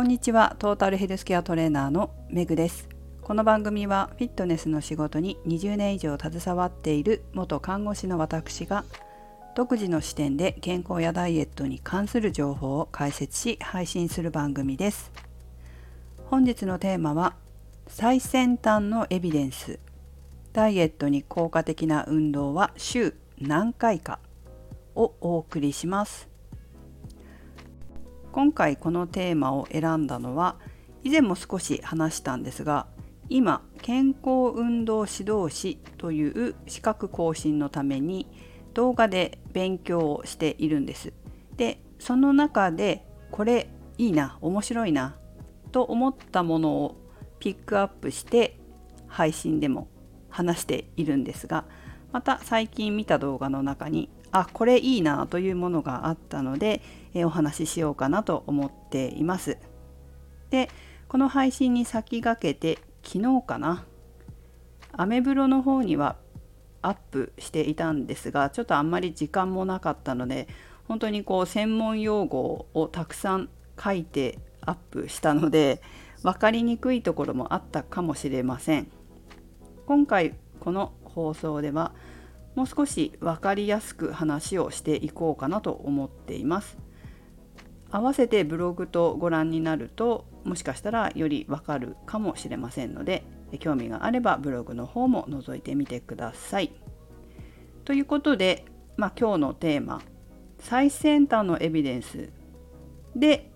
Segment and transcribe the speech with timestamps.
[0.00, 0.56] こんにちは。
[0.58, 2.88] トータルヘルスケアトレーナーのメグです。
[3.20, 8.86] この番組はフィットネスの仕事に20年以上携わっている元看護師の私が
[9.54, 15.12] 独自の視点で健康やダイエットに関する情報を解説し配信する番組です。
[16.24, 17.34] 本日のテーマは
[17.86, 19.78] 最先端のエビデンス
[20.54, 24.18] ダイエットに効果的な運動は週何回か
[24.94, 26.29] をお送りします。
[28.32, 30.56] 今回このテーマを選んだのは
[31.02, 32.86] 以前も少し話したんですが
[33.28, 38.26] 今健康運動指導士という資格更新のために
[38.74, 41.12] 動画で勉強をしているんです。
[41.56, 45.16] でその中でこれいいな面白いな
[45.72, 46.96] と思ったものを
[47.38, 48.58] ピックアップして
[49.06, 49.88] 配信でも
[50.28, 51.64] 話しているんですが
[52.12, 56.82] また最近見た動画の中にあこれいいなというものがあったので、
[57.14, 59.58] えお話ししようかなと思っています。
[60.50, 60.68] で
[61.08, 63.84] この配信に先駆けて昨日かな
[64.92, 66.16] アメブロの方には
[66.82, 70.48] アップしていたんですがちょっとあんまり時間もなかったので
[70.88, 73.48] 本当にこう専門用語をたくさん
[73.82, 75.82] 書いてアップしたので
[76.22, 78.90] 分かりにくいところもあったかもしれません
[79.86, 81.92] 今回この放送では
[82.60, 86.76] もう少し分かりやすく話をしていこうかなと思っています
[87.90, 93.24] 合わせてブログとご覧になるともしかしたらよりわかるかもしれませんので
[93.60, 96.70] 興味があればブログの方も覗いてみてください。
[97.86, 98.66] ということで、
[98.98, 100.02] まあ、今日のテーマ
[100.58, 102.28] 最先端のエビデンス
[103.16, 103.50] で、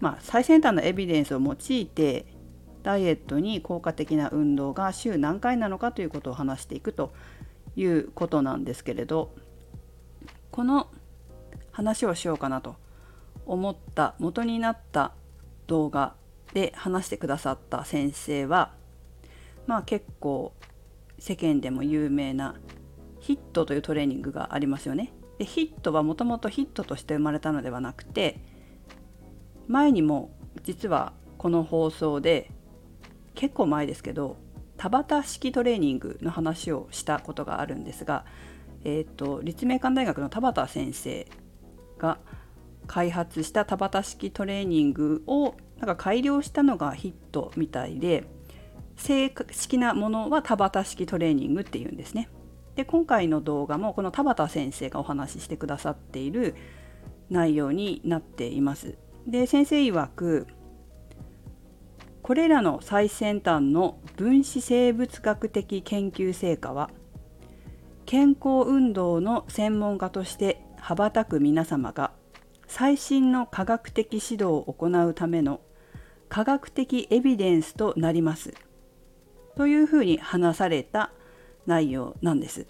[0.00, 2.24] まあ、最先端のエビデンスを用いて
[2.82, 7.12] ダイエットに効果的な運動が週何回なのかということを話していくと
[7.76, 9.34] いうことなんですけれど
[10.50, 10.88] この
[11.70, 12.76] 話をしようかなと
[13.46, 15.12] 思った元になった
[15.66, 16.14] 動画
[16.52, 18.72] で話してくださった先生は
[19.66, 20.52] まあ結構
[21.18, 22.56] 世間でも有名な
[23.20, 25.12] ヒットというトレーニングがありますよね。
[25.38, 28.40] でヒットはもともとヒットとして生まれたのではなくて
[29.68, 30.30] 前にも
[30.64, 32.50] 実はこの放送で
[33.34, 34.36] 結構前ですけど
[34.80, 38.24] 田畑式トレーニングの話をしたことがあるんですが、
[38.82, 41.26] えーと立命館大学の田畑先生
[41.98, 42.16] が
[42.86, 48.24] 開発した田畑式トレーニングをなんか改良したのがヒットみたいで
[48.96, 52.30] 正式なものは田畑式トレーニングっていうんですね。
[52.74, 56.54] で今回の動画もこの田畑先生がお話ししてくださっている
[57.28, 58.96] 内容になっています。
[59.26, 60.46] で先生曰く
[62.30, 66.88] これらの最先端の分子生物学的研究成果は
[68.06, 72.12] 健康運動の専門家として羽ばたく皆様が
[72.68, 75.60] 最新の科学的指導を行うための
[76.28, 78.54] 科学的エビデンスとなります
[79.56, 81.10] というふうに話された
[81.66, 82.68] 内容なんです。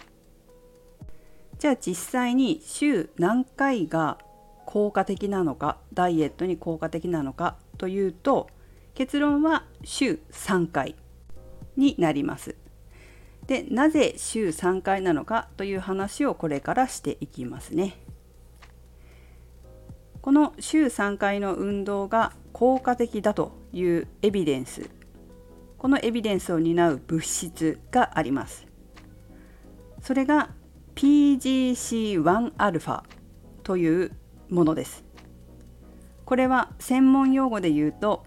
[1.59, 4.17] じゃあ実際に週何回が
[4.65, 8.47] 効果的なのかダイエットに効果的なのかというと
[8.93, 10.95] 結論は週3回
[11.77, 12.55] になります。
[13.47, 17.97] でなぜ週3回なのかという話をこれからしていきますね。
[20.21, 24.87] この週3回の運動が効果的だというエビデンス
[25.79, 28.67] このエビデンスを担う物質があります
[29.99, 30.51] それが
[30.93, 33.01] PGC1α
[33.63, 34.11] という
[34.49, 35.03] ものです
[36.23, 38.23] これは専門用語で言うと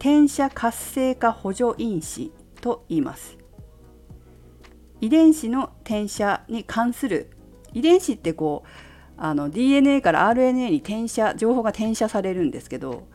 [0.00, 3.36] 転写活性化補助因子と言います
[5.02, 7.30] 遺伝子の転写に関する
[7.74, 8.68] 遺伝子ってこう
[9.18, 13.06] あの DNA から RNA に転写情報が転写されるんですけど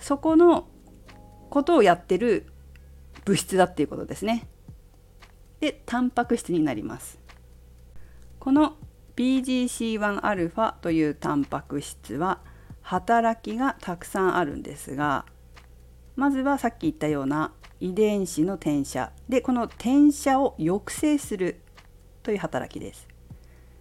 [0.00, 0.66] そこの
[1.48, 2.46] ことをやってる
[3.24, 4.48] 物質だっていうことですね。
[5.60, 7.20] でタンパク質になります。
[8.40, 8.76] この
[9.14, 12.40] BGC1α というタンパク質は
[12.80, 15.26] 働きがたくさんあるんですが
[16.20, 19.10] まずはさっき言ったような遺伝子の転写。
[19.30, 21.62] でこの転写を抑制する
[22.22, 23.08] という働きです。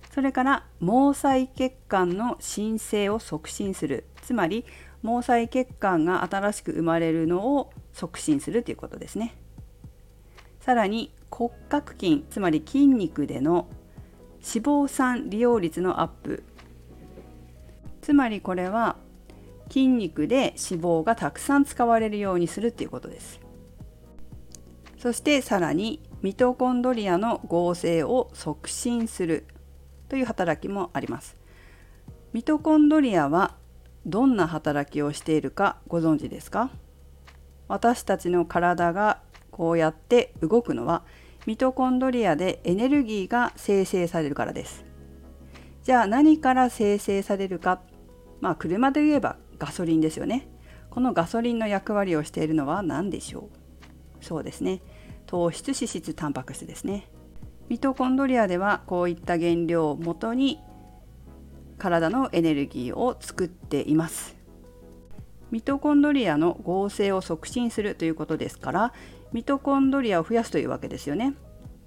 [0.09, 4.05] それから毛細血管の新生を促進する。
[4.21, 4.63] つまり
[5.01, 9.35] 毛細血管が新しく生まれるのを促進するということですね。
[10.61, 13.67] さらに骨格筋つまり筋肉での
[14.35, 16.45] 脂肪酸利用率のアップ。
[18.01, 18.95] つまりこれは
[19.69, 23.39] 筋肉で脂肪がたくさん使われるようにするっていうことです
[24.97, 29.45] そしてさらにミトコンドリアの合成を促進する
[30.09, 31.37] という働きもあります。
[32.33, 33.55] ミトコンドリアは
[34.05, 36.69] どんな働きをしているかご存知ですか？
[37.69, 41.03] 私たちの体がこうやって動くのは
[41.45, 44.83] ミトコンドリアでエネルギーが生成されるからです。
[45.83, 47.81] じゃあ何から生成されるか
[48.41, 50.47] まあ車で言えばガソリンですよね。
[50.89, 53.49] このガソリンの役割をしているのは何でしょ
[54.21, 54.25] う？
[54.25, 54.81] そうですね。
[55.27, 57.07] 糖質、脂質、タンパク質ですね。
[57.67, 60.59] ミトコンドリアではこういった原料をもとに
[61.77, 64.35] 体のエネルギーを作っています。
[65.51, 68.93] ミトコンドリアの合成を促進するということですから
[69.31, 71.35] ミトコンドリアを増やすというわけですよね。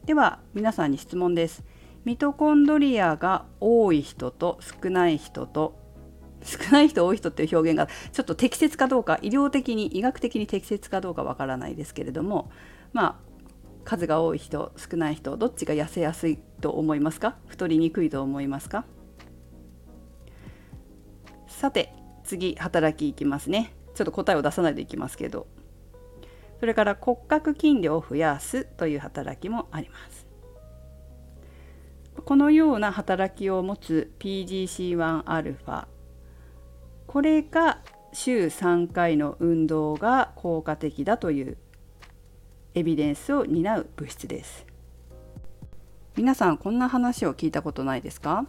[0.04, 1.64] では皆さんに質問です。
[2.04, 5.81] ミトコンドリアが多い人と少ない人と
[6.44, 12.50] 少ない人多い人っていう表現がちょっと適切かどうか医療的に医学的に適切かどうかわからないですけれども
[12.92, 13.32] まあ
[13.84, 17.36] 数が多い人少ない人どっちが痩せやすいと思いますか？
[17.46, 18.84] 太りにくいと思いますか？
[21.48, 21.92] さて
[22.24, 23.74] 次働きいきますね。
[23.94, 25.46] ちょっと答えを出さないでいきますけど。
[26.60, 30.28] それから骨格筋量を増やすという働きもあります。
[32.24, 35.86] このような働きを持つ PGC1α
[37.06, 37.80] これが
[38.12, 41.56] 週3回の運動が効果的だという
[42.74, 44.66] エビデンスを担う物質です。
[46.16, 48.46] 皆さんこんな話を聞いたことないですか？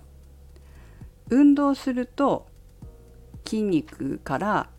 [1.30, 2.48] 運動すると
[3.46, 4.70] 筋肉から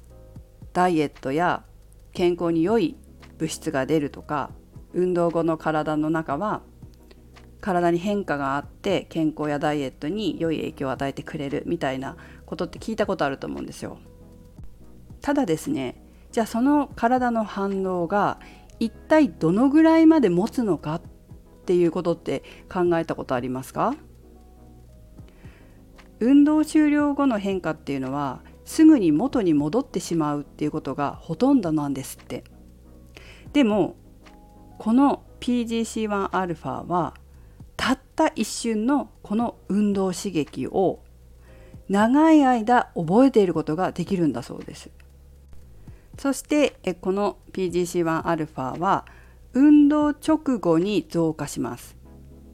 [0.72, 1.64] ダイエットや
[2.12, 2.96] 健康に良い
[3.38, 4.50] 物質が出るとか
[4.92, 6.62] 運動後の体の中は
[7.60, 12.16] 体に変化があって健康やダイエットに良い影響を与えてくれるみたいな
[12.46, 13.98] ことって聞いたことあると思うんですよ。
[15.20, 16.02] ただですね
[16.32, 18.38] じゃあその体の反応が
[18.80, 21.02] 一体どのぐらいまで持つのかっ
[21.64, 23.94] ていうことって考えたことありますか？
[26.20, 32.44] 運動終了後の変化っていうのはすぐに元に戻ってしまうっていうことがほとんどなんですって
[33.52, 33.96] でも
[34.78, 37.14] この PGC1α は
[37.76, 41.03] たった一瞬のこの運動刺激を
[41.88, 44.90] 長い間覚えていることができるんだそうです。
[46.18, 49.04] そしてこの PGC1α は
[49.52, 51.96] 運動直後に増加します。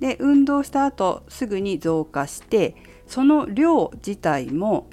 [0.01, 2.75] で運動した後すぐに増加して
[3.07, 4.89] その量自体も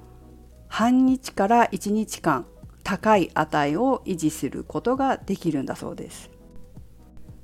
[0.68, 2.46] 半日から1日間
[2.84, 6.30] 高い値を維持することができるんだそうです。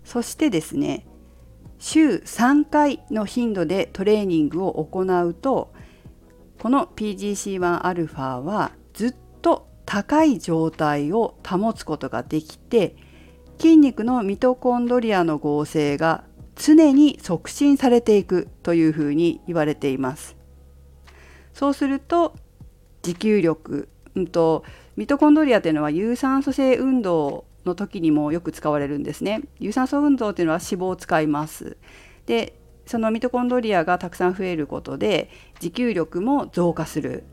[0.04, 1.06] そしてですね
[1.80, 5.74] 週3回の頻度でトレーニングを行うと
[6.64, 12.96] この PGC1α はずっと高い状態を保つことができて
[13.60, 16.24] 筋肉のミトコンドリアの合成が
[16.56, 20.38] 常に促進されていくというふうに言われています。
[21.54, 22.34] そうすると
[23.02, 24.64] 持久力、うんと、
[24.96, 29.42] ミトコンドリアというのは有酸素性運動の時にもよく使われるんですね。
[29.60, 31.76] 有酸素運動というのは脂肪を使います。
[32.26, 37.24] でそのミトコンドリアがたくさん増えることで持久力も増加する。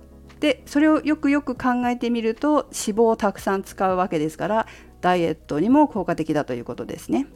[0.40, 4.66] でそれをよくよく考えてみると脂肪をたくさん使うわけですから
[5.02, 7.26] ダイエットにも効果的だということですね。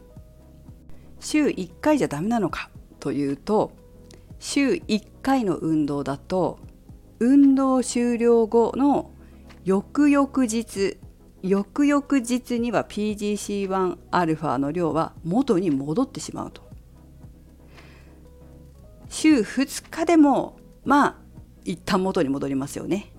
[1.19, 2.69] 週1回じゃダメなのか
[2.99, 3.71] というと
[4.39, 6.59] 週1回の運動だと
[7.19, 9.11] 運動終了後の
[9.63, 10.97] 翌々日
[11.41, 16.64] 翌々日には PGC1α の量は元に戻ってしまうと
[19.09, 21.15] 週2日でもまあ
[21.63, 23.11] 一旦元に戻りますよね。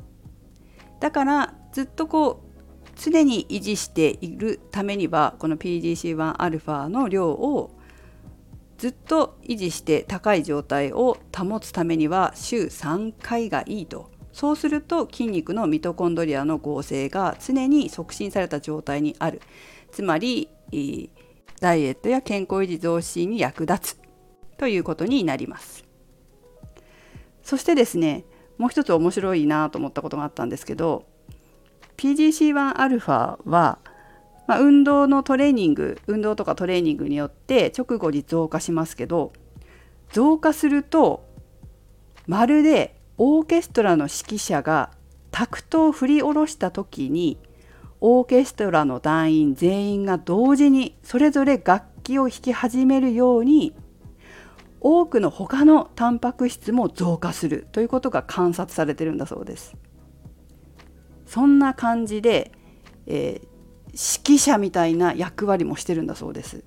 [1.00, 7.76] だからずっとこう常に維持しているためにはこの PGC1α の量を
[8.78, 14.10] ずっと維持して高い状態を保つためには週3回がいいと。
[14.32, 19.40] そうすると筋肉のミトコンドリアの合成が常に促進された状態にある。
[19.92, 20.50] つまり
[21.60, 24.05] ダイエットや健康維持増進に役立つ。
[24.58, 25.84] ということになります。
[27.42, 28.24] そしてですね
[28.58, 31.04] もう一つ面白いなと思ったことがあったんですけど
[31.96, 33.78] PGC1α は
[34.46, 39.32] まあ、運動のトレーニング運動とかトレーニングによって直後に増加しますけど
[40.12, 41.26] 増加すると
[42.26, 44.90] まるでオーケストラの指揮者が
[45.30, 47.38] タクトを振り下ろした時に
[48.00, 53.74] オーケストラの団員全員が同時にそれぞれ楽器を弾き始めるように
[54.88, 59.76] 多くの他のタンパク質も増加するということが観察されてるんだそうです。
[61.26, 62.52] そんな感じで、
[63.06, 63.46] えー、
[63.88, 66.64] 指揮者みたいな役割もしてるんだそうです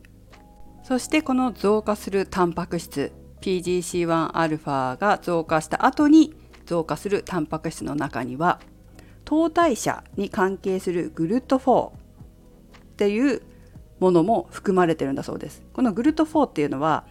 [0.83, 3.11] そしてこの増加するタンパク質
[3.41, 6.33] PGC1α が増加した後に
[6.65, 8.59] 増加するタンパク質の中には
[9.25, 11.91] 糖代謝に関係するグルト4っ
[12.97, 13.41] ていう
[13.99, 17.05] ものも含まれてるんだそうですこのグルト4っていうのは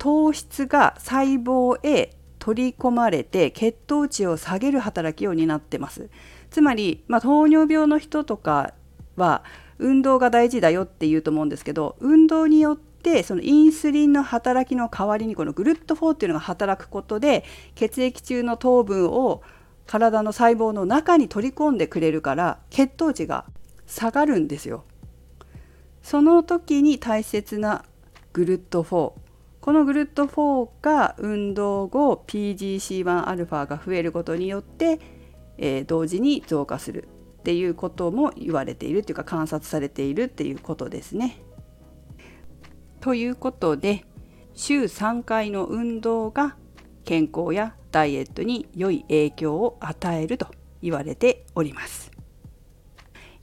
[0.00, 6.08] 糖質が細胞へ取り込まれて血糖値を下げる働きを担ってます
[6.50, 8.72] つまり、まあ、糖尿病の人とか
[9.16, 9.44] は
[9.78, 19.42] 運動が大事だよって言うと思うんですけど運動によってそのインスリンの働きの代わりにこのグルット4っていうのが働くことで血液中の糖分を
[19.86, 23.44] 体の細胞の中に取り込んでくれるから血糖値が
[23.86, 24.84] 下がるんですよ。
[26.02, 27.84] その時に大切な
[28.32, 29.12] グルット4
[29.60, 35.00] このグルット4が運動後 PGC1α が増えることによって、
[35.58, 37.08] えー、同時に増加する
[37.40, 41.42] っていうことも言われているっていうか観察されているっていうことですね。
[43.00, 44.04] ということで
[44.54, 46.56] 週3回の運動が
[47.04, 50.48] 健康やダイエットに良い影響を与えると
[50.82, 52.10] 言われております。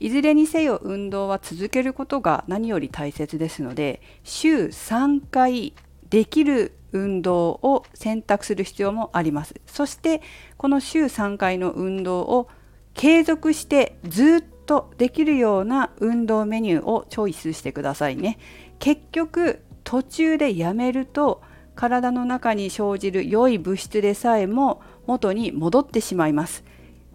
[0.00, 5.74] いずれにせよ運動は続けることが何より大切ですので週3回
[6.10, 9.54] できる運動を選択する必要もあります。
[9.66, 10.22] そして
[10.56, 12.48] この週3回の運動を
[12.94, 18.38] 継続してずっとできるような運動メニューをチョイスしてくださいね。
[18.78, 21.42] 結局途中でやめると
[21.74, 26.64] 体の中に生じる良い物質でさえも元に戻ってしまいます。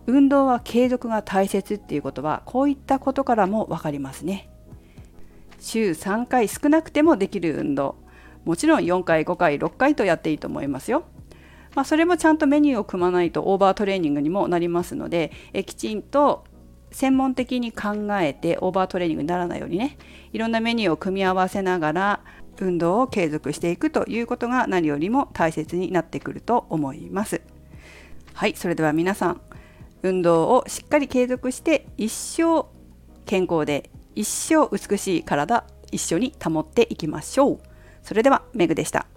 [0.05, 4.49] 運動は継続が大切っていうことはこういったことからも分かりますね。
[5.59, 7.95] 週3回少なくてもできる運動
[8.45, 11.03] もちろん4回5回6回とやっていいと思いますよ。
[11.75, 16.45] まあ、それもちゃんとメニューを組まないとオーバートレーニングにもなりますのでえきちんと
[16.91, 19.97] 専門的に考えてオーバートレーニングにならないようにね
[20.31, 22.19] いろんなメニューを組み合わせながら
[22.59, 27.41] 運動を継続していくということが何よりも大切になってくると思います。
[28.33, 29.41] はいそれでは皆さん
[30.03, 32.65] 運動をしっかり継続して一生
[33.25, 37.72] 健康で一生美しい体一緒に保っていきましょう。
[38.03, 39.07] それではメグでした。